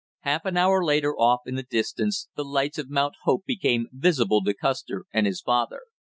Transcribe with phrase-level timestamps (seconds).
[0.21, 4.43] Half an hour later, off in the distance, the lights of Mount Hope became visible
[4.43, 5.81] to Custer and his father.